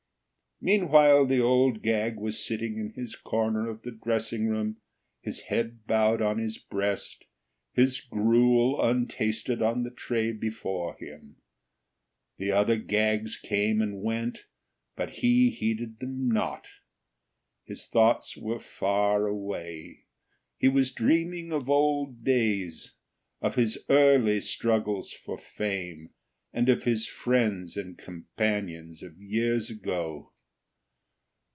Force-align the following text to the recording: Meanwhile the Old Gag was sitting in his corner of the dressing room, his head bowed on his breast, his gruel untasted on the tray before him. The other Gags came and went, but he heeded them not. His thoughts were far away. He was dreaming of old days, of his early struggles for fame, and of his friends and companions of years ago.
Meanwhile 0.63 1.25
the 1.25 1.41
Old 1.41 1.81
Gag 1.81 2.17
was 2.17 2.45
sitting 2.45 2.77
in 2.77 2.91
his 2.93 3.15
corner 3.15 3.67
of 3.67 3.81
the 3.81 3.89
dressing 3.89 4.47
room, 4.47 4.77
his 5.23 5.39
head 5.39 5.87
bowed 5.87 6.21
on 6.21 6.37
his 6.37 6.59
breast, 6.59 7.25
his 7.73 7.99
gruel 7.99 8.79
untasted 8.79 9.63
on 9.63 9.81
the 9.81 9.89
tray 9.89 10.31
before 10.31 10.95
him. 10.99 11.37
The 12.37 12.51
other 12.51 12.75
Gags 12.75 13.37
came 13.37 13.81
and 13.81 14.03
went, 14.03 14.43
but 14.95 15.09
he 15.23 15.49
heeded 15.49 15.99
them 15.99 16.29
not. 16.29 16.67
His 17.65 17.87
thoughts 17.87 18.37
were 18.37 18.59
far 18.59 19.25
away. 19.25 20.03
He 20.59 20.67
was 20.67 20.93
dreaming 20.93 21.51
of 21.51 21.71
old 21.71 22.23
days, 22.23 22.97
of 23.41 23.55
his 23.55 23.83
early 23.89 24.41
struggles 24.41 25.11
for 25.11 25.39
fame, 25.39 26.11
and 26.53 26.69
of 26.69 26.83
his 26.83 27.07
friends 27.07 27.75
and 27.77 27.97
companions 27.97 29.01
of 29.01 29.19
years 29.19 29.71
ago. 29.71 30.27